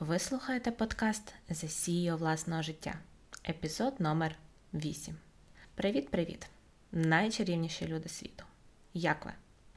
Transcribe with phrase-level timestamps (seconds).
[0.00, 2.94] Ви слухаєте подкаст CEO власного життя,
[3.48, 4.34] епізод номер
[4.74, 5.14] 8.
[5.74, 6.46] Привіт-привіт,
[6.92, 8.44] найчарівніші люди світу.
[8.94, 9.32] Як ви?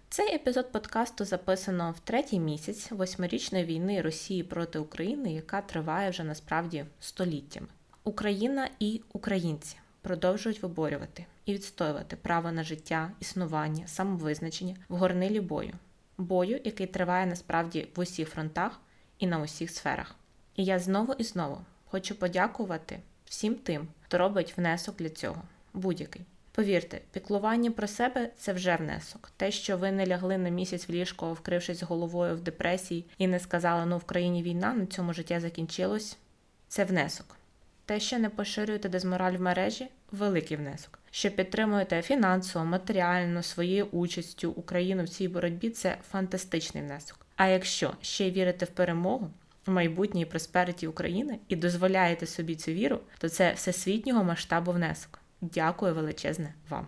[0.09, 6.23] Цей епізод подкасту записано в третій місяць восьмирічної війни Росії проти України, яка триває вже
[6.23, 7.67] насправді століттями.
[8.03, 15.73] Україна і українці продовжують виборювати і відстоювати право на життя, існування, самовизначення в горнилі бою,
[16.17, 18.79] бою, який триває насправді в усіх фронтах
[19.19, 20.15] і на усіх сферах.
[20.55, 25.41] І я знову і знову хочу подякувати всім тим, хто робить внесок для цього,
[25.73, 26.21] будь-який.
[26.51, 29.31] Повірте, піклування про себе це вже внесок.
[29.37, 33.39] Те, що ви не лягли на місяць в ліжко, вкрившись головою в депресії, і не
[33.39, 36.17] сказали, ну в країні війна, на цьому життя закінчилось,
[36.67, 37.36] це внесок.
[37.87, 40.99] Те, що не поширюєте дезмораль в мережі великий внесок.
[41.11, 47.25] Що підтримуєте фінансово, матеріально, своєю участю Україну в цій боротьбі це фантастичний внесок.
[47.35, 49.29] А якщо ще вірите в перемогу,
[49.65, 50.25] в майбутнє
[50.81, 55.19] і України і дозволяєте собі цю віру, то це всесвітнього масштабу внесок.
[55.41, 56.87] Дякую величезне вам.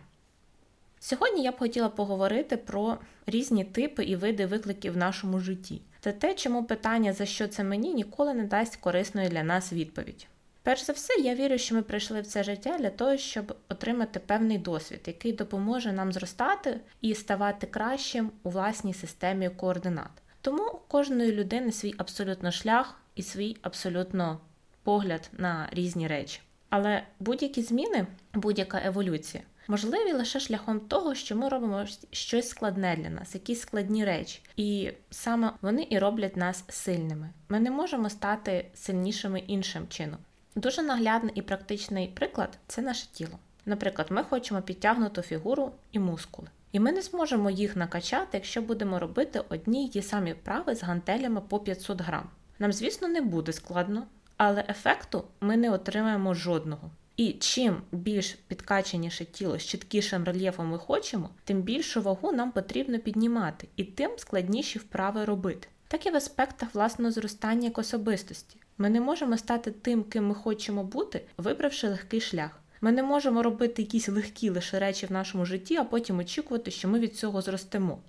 [1.00, 5.82] Сьогодні я б хотіла поговорити про різні типи і види викликів в нашому житті.
[6.00, 10.28] Це те, чому питання за що це мені ніколи не дасть корисної для нас відповідь.
[10.64, 14.20] Перш за все, я вірю, що ми прийшли в це життя для того, щоб отримати
[14.20, 20.12] певний досвід, який допоможе нам зростати і ставати кращим у власній системі координат.
[20.42, 24.40] Тому у кожної людини свій абсолютно шлях і свій абсолютно
[24.84, 26.42] погляд на різні речі.
[26.70, 33.10] Але будь-які зміни, будь-яка еволюція можливі лише шляхом того, що ми робимо щось складне для
[33.10, 34.42] нас, якісь складні речі.
[34.56, 37.30] І саме вони і роблять нас сильними.
[37.50, 40.20] Ми не можемо стати сильнішими іншим чином.
[40.60, 43.40] Дуже наглядний і практичний приклад це наше тіло.
[43.66, 46.48] Наприклад, ми хочемо підтягнуту фігуру і мускули.
[46.72, 50.84] І ми не зможемо їх накачати, якщо будемо робити одні й ті самі вправи з
[50.84, 52.30] гантелями по 500 грам.
[52.60, 56.92] Нам, звісно, не буде складно, але ефекту ми не отримаємо жодного.
[57.18, 63.00] І чим більш підкачаніше тіло з чіткішим рельєфом ми хочемо, тим більшу вагу нам потрібно
[63.00, 65.68] піднімати, і тим складніші вправи робити.
[65.92, 68.58] Так і в аспектах власного зростання як особистості.
[68.78, 72.60] Ми не можемо стати тим, ким ми хочемо бути, вибравши легкий шлях.
[72.82, 76.88] Ми не можемо робити якісь легкі лише речі в нашому житті, а потім очікувати, що
[76.88, 78.00] ми від цього зростемо.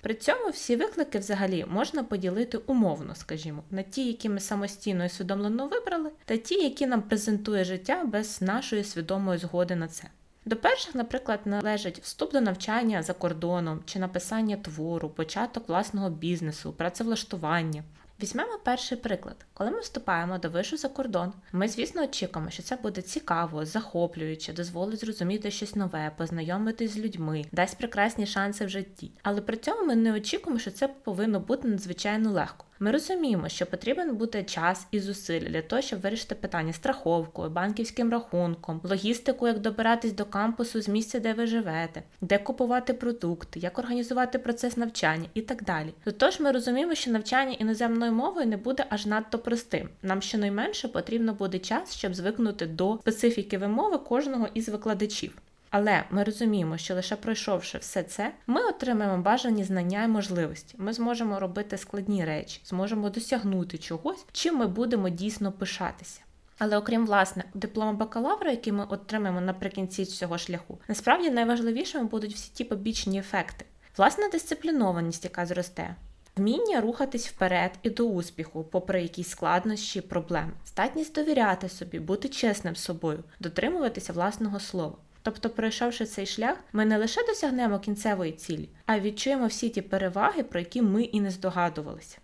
[0.00, 5.08] При цьому всі виклики взагалі можна поділити умовно, скажімо, на ті, які ми самостійно і
[5.08, 10.04] свідомлено вибрали, та ті, які нам презентує життя без нашої свідомої згоди на це.
[10.44, 16.72] До перших, наприклад, належить вступ до навчання за кордоном чи написання твору, початок власного бізнесу,
[16.72, 17.84] працевлаштування.
[18.22, 19.36] Візьмемо перший приклад.
[19.54, 24.52] Коли ми вступаємо до вишу за кордон, ми, звісно, очікуємо, що це буде цікаво, захоплююче,
[24.52, 29.10] дозволить зрозуміти щось нове, познайомитись з людьми, дасть прекрасні шанси в житті.
[29.22, 32.64] Але при цьому ми не очікуємо, що це повинно бути надзвичайно легко.
[32.80, 38.10] Ми розуміємо, що потрібен бути час і зусиль для того, щоб вирішити питання страховкою, банківським
[38.10, 43.78] рахунком, логістику, як добиратись до кампусу з місця, де ви живете, де купувати продукти, як
[43.78, 45.94] організувати процес навчання і так далі.
[46.16, 49.88] Тож ми розуміємо, що навчання іноземною мовою не буде аж надто простим.
[50.02, 55.38] Нам щонайменше потрібно буде час, щоб звикнути до специфіки вимови кожного із викладачів.
[55.70, 60.74] Але ми розуміємо, що лише пройшовши все це, ми отримаємо бажані знання і можливості.
[60.78, 66.20] Ми зможемо робити складні речі, зможемо досягнути чогось, чим ми будемо дійсно пишатися.
[66.58, 72.50] Але окрім власне диплома бакалавра, який ми отримаємо наприкінці цього шляху, насправді найважливішими будуть всі
[72.54, 73.64] ті побічні ефекти.
[73.96, 75.94] Власна дисциплінованість, яка зросте,
[76.36, 82.76] вміння рухатись вперед і до успіху, попри якісь складнощі, проблеми, здатність довіряти собі, бути чесним
[82.76, 84.96] з собою, дотримуватися власного слова.
[85.28, 90.42] Тобто, пройшовши цей шлях, ми не лише досягнемо кінцевої цілі, а відчуємо всі ті переваги,
[90.42, 92.18] про які ми і не здогадувалися.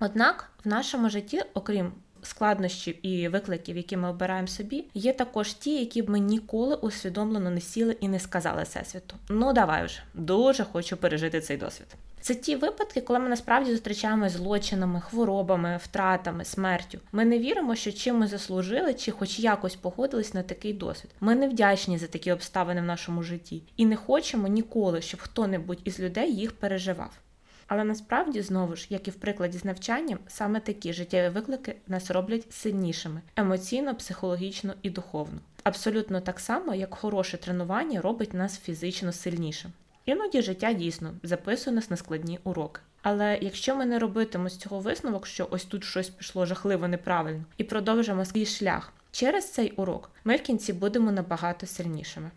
[0.00, 5.78] Однак в нашому житті, окрім складнощів і викликів, які ми обираємо собі, є також ті,
[5.78, 9.16] які б ми ніколи усвідомлено не сіли і не сказали всесвіту.
[9.28, 11.86] Ну давай вже дуже хочу пережити цей досвід.
[12.20, 16.98] Це ті випадки, коли ми насправді зустрічаємося злочинами, хворобами, втратами, смертю.
[17.12, 21.10] Ми не віримо, що чим ми заслужили, чи хоч якось погодились на такий досвід.
[21.20, 25.80] Ми не вдячні за такі обставини в нашому житті і не хочемо ніколи, щоб хто-небудь
[25.84, 27.10] із людей їх переживав.
[27.66, 32.10] Але насправді, знову ж, як і в прикладі з навчанням, саме такі життєві виклики нас
[32.10, 35.38] роблять сильнішими емоційно, психологічно і духовно.
[35.62, 39.72] Абсолютно так само, як хороше тренування робить нас фізично сильнішим.
[40.10, 42.80] Іноді життя дійсно записує нас на складні уроки.
[43.02, 47.44] Але якщо ми не робитимо з цього висновок, що ось тут щось пішло жахливо неправильно,
[47.56, 52.30] і продовжимо свій шлях через цей урок, ми в кінці будемо набагато сильнішими.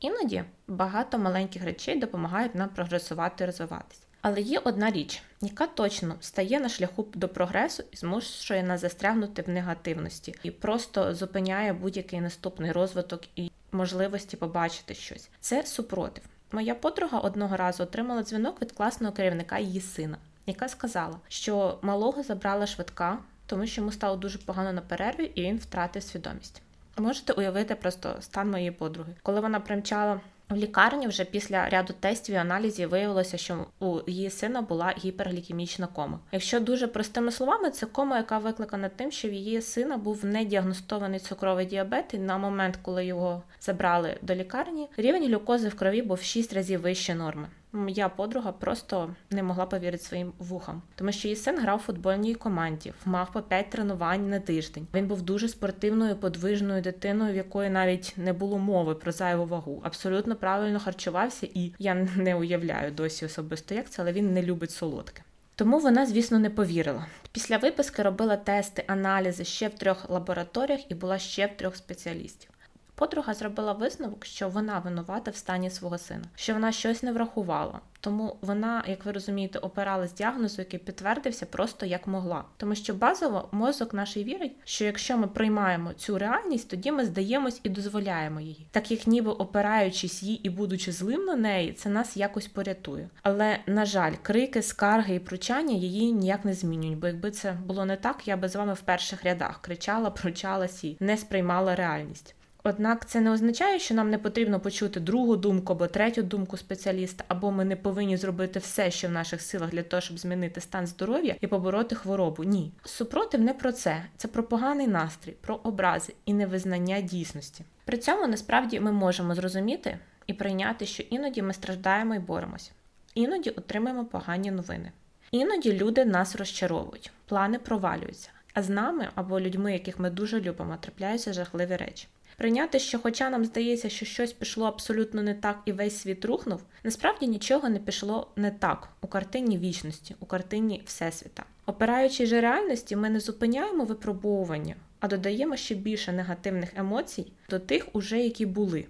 [0.00, 4.00] Іноді багато маленьких речей допомагають нам прогресувати і розвиватись.
[4.20, 9.42] Але є одна річ, яка точно стає на шляху до прогресу і змушує нас застрягнути
[9.42, 15.30] в негативності і просто зупиняє будь-який наступний розвиток і можливості побачити щось.
[15.40, 16.24] Це супротив.
[16.52, 22.22] Моя подруга одного разу отримала дзвінок від класного керівника її сина, яка сказала, що малого
[22.22, 26.62] забрала швидка, тому що йому стало дуже погано на перерві, і він втратив свідомість.
[26.98, 30.20] Можете уявити просто стан моєї подруги, коли вона примчала
[30.50, 35.86] в лікарні вже після ряду тестів і аналізів виявилося, що у її сина була гіперглікемічна
[35.86, 36.18] кома.
[36.32, 41.20] Якщо дуже простими словами, це кома, яка викликана тим, що в її сина був недіагностований
[41.20, 46.16] цукровий діабет, і на момент, коли його забрали до лікарні, рівень глюкози в крові був
[46.16, 47.48] в 6 разів вище норми.
[47.76, 52.34] Моя подруга просто не могла повірити своїм вухам, тому що її син грав у футбольній
[52.34, 54.86] команді, мав по 5 тренувань на тиждень.
[54.94, 59.80] Він був дуже спортивною, подвижною дитиною, в якої навіть не було мови про зайву вагу.
[59.84, 64.70] Абсолютно правильно харчувався, і я не уявляю досі особисто, як це, але він не любить
[64.70, 65.22] солодке.
[65.54, 67.06] Тому вона, звісно, не повірила.
[67.32, 72.50] Після виписки робила тести, аналізи ще в трьох лабораторіях і була ще в трьох спеціалістів.
[72.98, 77.80] Подруга зробила висновок, що вона винувата в стані свого сина, що вона щось не врахувала.
[78.00, 82.44] Тому вона, як ви розумієте, опиралась діагнозу, який підтвердився просто як могла.
[82.56, 87.60] Тому що базово мозок наш вірить, що якщо ми приймаємо цю реальність, тоді ми здаємось
[87.62, 92.16] і дозволяємо її, так як ніби опираючись їй і будучи злим на неї, це нас
[92.16, 93.08] якось порятує.
[93.22, 96.98] Але на жаль, крики, скарги і пручання її ніяк не змінюють.
[96.98, 100.84] Бо якби це було не так, я би з вами в перших рядах кричала, пручалась
[100.84, 102.35] і не сприймала реальність.
[102.68, 107.24] Однак це не означає, що нам не потрібно почути другу думку або третю думку спеціаліста,
[107.28, 110.86] або ми не повинні зробити все, що в наших силах для того, щоб змінити стан
[110.86, 112.44] здоров'я і побороти хворобу.
[112.44, 114.04] Ні, супротив не про це.
[114.16, 117.64] Це про поганий настрій, про образи і невизнання дійсності.
[117.84, 122.70] При цьому насправді ми можемо зрозуміти і прийняти, що іноді ми страждаємо і боремося,
[123.14, 124.92] іноді отримаємо погані новини.
[125.30, 130.76] Іноді люди нас розчаровують, плани провалюються, а з нами або людьми, яких ми дуже любимо,
[130.80, 132.08] трапляються жахливі речі.
[132.36, 136.62] Прийняти, що, хоча нам здається, що щось пішло абсолютно не так і весь світ рухнув,
[136.84, 141.44] насправді нічого не пішло не так у картині вічності, у картині Всесвіта.
[141.66, 147.86] Опираючись же реальності, ми не зупиняємо випробовування, а додаємо ще більше негативних емоцій до тих,
[147.92, 148.86] уже які були.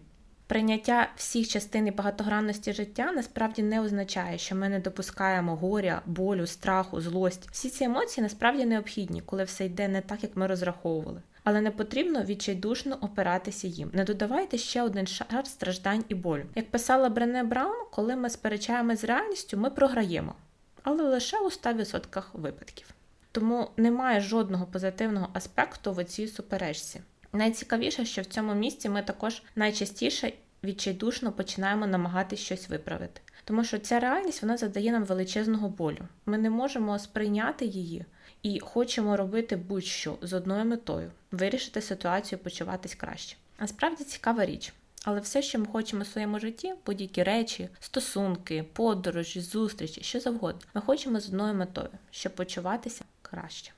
[0.46, 6.46] Прийняття всіх частин і багатогранності життя насправді не означає, що ми не допускаємо горя, болю,
[6.46, 7.48] страху, злость.
[7.50, 11.70] Всі ці емоції насправді необхідні, коли все йде не так, як ми розраховували але не
[11.70, 13.90] потрібно відчайдушно опиратися їм.
[13.92, 16.44] Не додавайте ще один шар страждань і болю.
[16.54, 20.34] Як писала Брене Браун, коли ми сперечаємось з реальністю, ми програємо,
[20.82, 22.86] але лише у 100% випадків.
[23.32, 27.00] Тому немає жодного позитивного аспекту в цій суперечці.
[27.32, 30.32] Найцікавіше, що в цьому місці ми також найчастіше
[30.64, 33.20] відчайдушно починаємо намагатися щось виправити.
[33.44, 36.08] Тому що ця реальність вона задає нам величезного болю.
[36.26, 38.04] Ми не можемо сприйняти її
[38.42, 43.36] і хочемо робити будь-що з одною метою вирішити ситуацію, почуватись краще.
[43.60, 44.72] Насправді цікава річ.
[45.04, 50.60] Але все, що ми хочемо в своєму житті, будь-які речі, стосунки, подорожі, зустрічі, що завгодно,
[50.74, 53.72] ми хочемо з одною метою, щоб почуватися краще.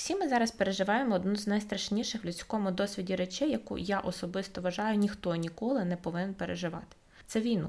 [0.00, 4.98] Всі ми зараз переживаємо одну з найстрашніших в людському досвіді речей, яку я особисто вважаю,
[4.98, 6.96] ніхто ніколи не повинен переживати.
[7.26, 7.68] Це війну.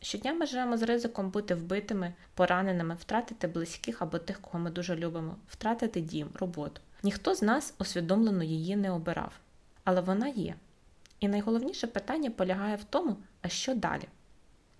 [0.00, 4.96] Щодня ми живемо з ризиком бути вбитими, пораненими, втратити близьких або тих, кого ми дуже
[4.96, 6.80] любимо, втратити дім, роботу.
[7.02, 9.32] Ніхто з нас усвідомлено її не обирав,
[9.84, 10.54] але вона є.
[11.20, 14.04] І найголовніше питання полягає в тому, а що далі?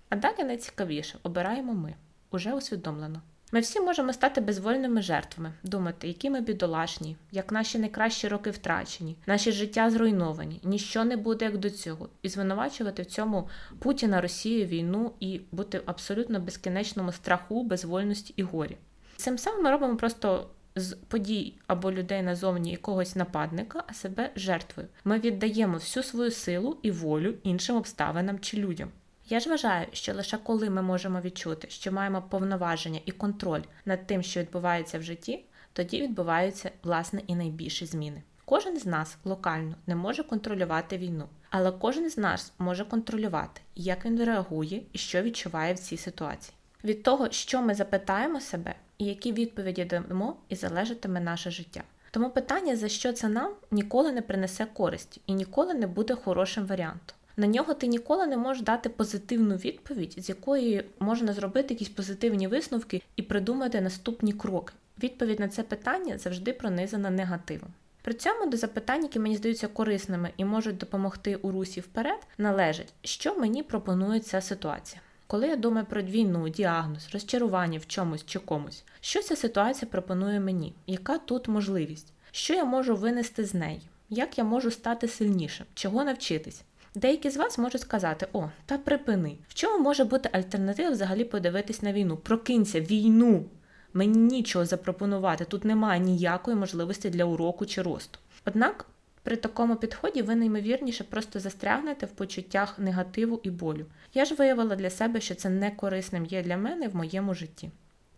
[0.09, 1.95] А далі найцікавіше обираємо ми
[2.31, 3.23] уже усвідомлено.
[3.53, 9.17] Ми всі можемо стати безвольними жертвами, думати, які ми бідолашні, як наші найкращі роки втрачені,
[9.27, 14.67] наші життя зруйновані, ніщо не буде як до цього, і звинувачувати в цьому Путіна, Росію,
[14.67, 18.77] війну і бути в абсолютно безкінечному страху, безвольності і горі.
[19.17, 24.89] Цим самим ми робимо просто з подій або людей назовні якогось нападника, а себе жертвою.
[25.05, 28.89] Ми віддаємо всю свою силу і волю іншим обставинам чи людям.
[29.31, 34.07] Я ж вважаю, що лише коли ми можемо відчути, що маємо повноваження і контроль над
[34.07, 38.23] тим, що відбувається в житті, тоді відбуваються власне і найбільші зміни.
[38.45, 44.05] Кожен з нас локально не може контролювати війну, але кожен з нас може контролювати, як
[44.05, 46.55] він реагує і що відчуває в цій ситуації.
[46.85, 51.83] Від того, що ми запитаємо себе і які відповіді дамо, і залежатиме наше життя.
[52.11, 56.67] Тому питання, за що це нам, ніколи не принесе користі і ніколи не буде хорошим
[56.67, 61.89] варіантом на нього ти ніколи не можеш дати позитивну відповідь, з якої можна зробити якісь
[61.89, 64.73] позитивні висновки і придумати наступні кроки.
[65.03, 67.69] Відповідь на це питання завжди пронизана негативом.
[68.03, 72.93] При цьому до запитань, які мені здаються корисними і можуть допомогти у русі вперед, належить,
[73.03, 75.01] що мені пропонує ця ситуація.
[75.27, 80.41] Коли я думаю про війну, діагноз, розчарування в чомусь чи комусь, що ця ситуація пропонує
[80.41, 80.75] мені?
[80.87, 82.13] Яка тут можливість?
[82.31, 83.81] Що я можу винести з неї?
[84.11, 85.67] Як я можу стати сильнішим?
[85.75, 86.63] Чого навчитись?
[86.99, 89.37] Деякі з вас можуть сказати: о, та припини.
[89.49, 92.17] В чому може бути альтернатива взагалі подивитись на війну?
[92.17, 93.45] Прокинься, війну!
[93.93, 98.19] Мені нічого запропонувати, тут немає ніякої можливості для уроку чи росту.
[98.45, 98.87] Однак
[99.23, 103.87] при такому підході ви неймовірніше просто застрягнете в почуттях негативу і болю.
[104.15, 107.71] Я ж виявила для себе, що це не корисним є для мене в моєму житті.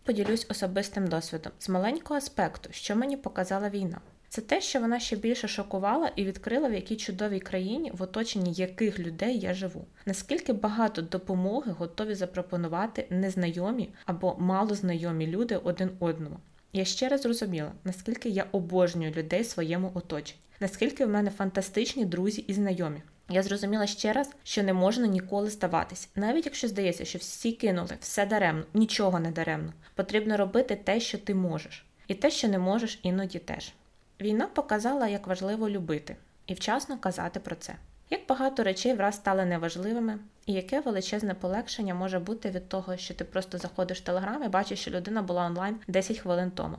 [0.03, 4.01] Поділюсь особистим досвідом з маленького аспекту, що мені показала війна.
[4.33, 8.53] Це те, що вона ще більше шокувала і відкрила, в якій чудовій країні, в оточенні
[8.53, 9.85] яких людей я живу.
[10.05, 16.37] Наскільки багато допомоги готові запропонувати незнайомі або малознайомі люди один одному.
[16.73, 22.05] Я ще раз зрозуміла, наскільки я обожнюю людей в своєму оточенні, наскільки в мене фантастичні
[22.05, 23.01] друзі і знайомі.
[23.29, 27.97] Я зрозуміла ще раз, що не можна ніколи здаватись, навіть якщо здається, що всі кинули,
[27.99, 29.73] все даремно, нічого не даремно.
[29.95, 33.73] Потрібно робити те, що ти можеш, і те, що не можеш, іноді теж.
[34.21, 36.15] Війна показала, як важливо любити
[36.47, 37.75] і вчасно казати про це.
[38.09, 43.13] Як багато речей враз стали неважливими, і яке величезне полегшення може бути від того, що
[43.13, 46.77] ти просто заходиш в телеграм і бачиш, що людина була онлайн 10 хвилин тому.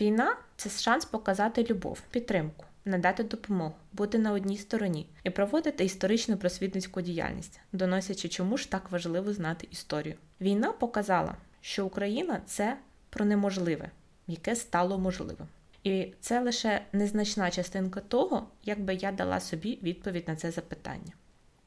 [0.00, 6.36] Війна це шанс показати любов, підтримку, надати допомогу, бути на одній стороні і проводити історичну
[6.36, 10.14] просвітницьку діяльність, доносячи, чому ж так важливо знати історію.
[10.40, 12.76] Війна показала, що Україна це
[13.10, 13.90] про неможливе,
[14.26, 15.46] яке стало можливим.
[15.84, 21.12] І це лише незначна частинка того, як би я дала собі відповідь на це запитання.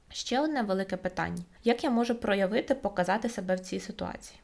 [0.10, 4.40] Ще одне велике питання: як я можу проявити, показати себе в цій ситуації?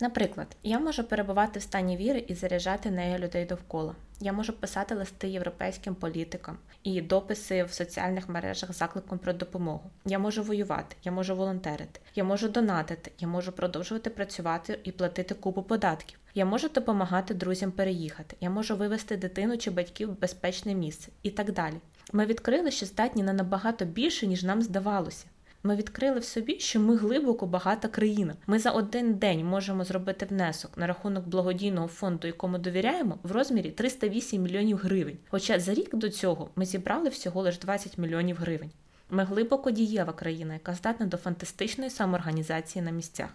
[0.00, 3.94] Наприклад, я можу перебувати в стані віри і заряджати нею людей довкола.
[4.20, 9.90] Я можу писати листи європейським політикам і дописи в соціальних мережах з закликом про допомогу.
[10.04, 15.34] Я можу воювати, я можу волонтерити, я можу донатити, я можу продовжувати працювати і платити
[15.34, 16.18] купу податків.
[16.36, 21.30] Я можу допомагати друзям переїхати, я можу вивести дитину чи батьків в безпечне місце і
[21.30, 21.74] так далі.
[22.12, 25.26] Ми відкрили, що здатні на набагато більше, ніж нам здавалося.
[25.62, 28.34] Ми відкрили в собі, що ми глибоко багата країна.
[28.46, 33.70] Ми за один день можемо зробити внесок на рахунок благодійного фонду, якому довіряємо, в розмірі
[33.70, 35.18] 308 мільйонів гривень.
[35.28, 38.70] Хоча за рік до цього ми зібрали всього лише 20 мільйонів гривень.
[39.10, 43.28] Ми глибоко дієва країна, яка здатна до фантастичної самоорганізації на місцях.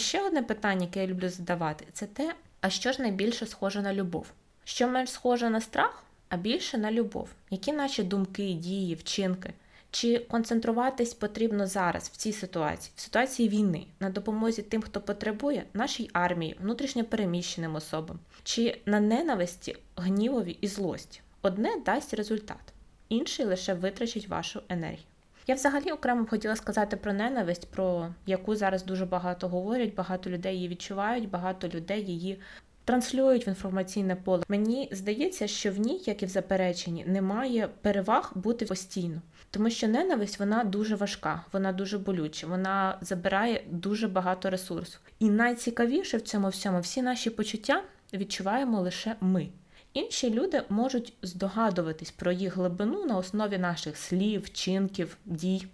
[0.00, 3.94] Ще одне питання, яке я люблю задавати, це те, а що ж найбільше схоже на
[3.94, 4.26] любов?
[4.64, 7.28] Що менш схоже на страх, а більше на любов?
[7.50, 9.52] Які наші думки, дії, вчинки?
[9.90, 15.64] Чи концентруватись потрібно зараз в цій ситуації, в ситуації війни, на допомозі тим, хто потребує,
[15.74, 21.20] нашій армії, внутрішньо переміщеним особам, чи на ненависті, гнівові і злості?
[21.42, 22.72] Одне дасть результат,
[23.08, 25.09] інший лише витрачить вашу енергію.
[25.50, 30.30] Я взагалі окремо б хотіла сказати про ненависть, про яку зараз дуже багато говорять, багато
[30.30, 32.40] людей її відчувають, багато людей її
[32.84, 34.44] транслюють в інформаційне поле.
[34.48, 39.88] Мені здається, що в ній, як і в запереченні, немає переваг бути постійно, тому що
[39.88, 44.98] ненависть вона дуже важка, вона дуже болюча, вона забирає дуже багато ресурсу.
[45.18, 49.48] І найцікавіше в цьому всьому всі наші почуття відчуваємо лише ми.
[49.92, 55.66] Інші люди можуть здогадуватись про їх глибину на основі наших слів, вчинків, дій.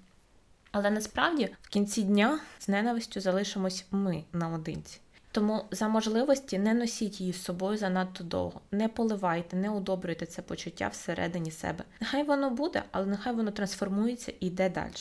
[0.70, 5.00] Але насправді в кінці дня з ненавистю залишимось ми наодинці.
[5.32, 10.42] Тому за можливості не носіть її з собою занадто довго, не поливайте, не удобрюйте це
[10.42, 11.85] почуття всередині себе.
[12.00, 14.92] Нехай воно буде, але нехай воно трансформується і йде далі.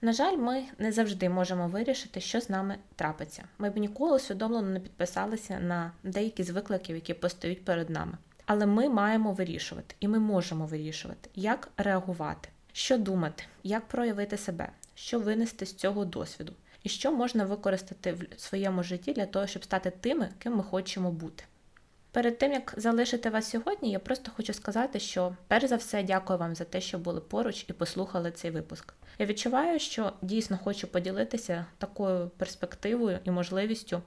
[0.00, 3.44] На жаль, ми не завжди можемо вирішити, що з нами трапиться.
[3.58, 8.18] Ми б ніколи усвідомлено не підписалися на деякі з викликів, які постають перед нами.
[8.46, 14.68] Але ми маємо вирішувати, і ми можемо вирішувати, як реагувати, що думати, як проявити себе,
[14.94, 16.52] що винести з цього досвіду
[16.84, 21.10] і що можна використати в своєму житті для того, щоб стати тими, ким ми хочемо
[21.10, 21.44] бути.
[22.10, 26.38] Перед тим, як залишити вас сьогодні, я просто хочу сказати, що перш за все дякую
[26.38, 28.94] вам за те, що були поруч і послухали цей випуск.
[29.18, 34.02] Я відчуваю, що дійсно хочу поділитися такою перспективою і можливістю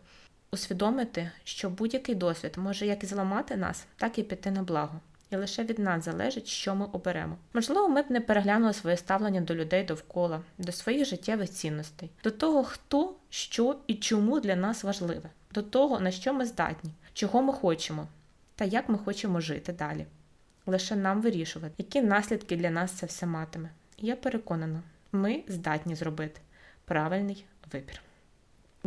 [0.51, 5.00] усвідомити, що будь-який досвід може як і зламати нас, так і піти на благо
[5.32, 7.38] і лише від нас залежить, що ми оберемо.
[7.54, 12.32] Можливо, ми б не переглянули своє ставлення до людей довкола, до своїх життєвих цінностей, до
[12.32, 17.42] того, хто, що і чому для нас важливе, до того, на що ми здатні, чого
[17.42, 18.08] ми хочемо,
[18.56, 20.06] та як ми хочемо жити далі.
[20.66, 23.70] Лише нам вирішувати, які наслідки для нас це все матиме.
[23.98, 26.42] І я переконана, ми здатні зробити
[26.86, 28.01] правильний вибір.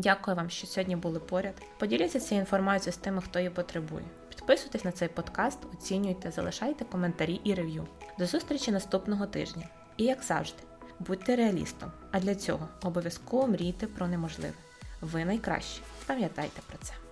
[0.01, 1.55] Дякую вам, що сьогодні були поряд.
[1.79, 4.05] Поділіться цією інформацією з тими, хто її потребує.
[4.29, 7.87] Підписуйтесь на цей подкаст, оцінюйте, залишайте коментарі і рев'ю.
[8.19, 9.69] До зустрічі наступного тижня.
[9.97, 10.63] І як завжди,
[10.99, 14.55] Будьте реалістом, а для цього обов'язково мрійте про неможливе.
[15.01, 15.81] Ви найкращі.
[16.07, 17.10] Пам'ятайте про це.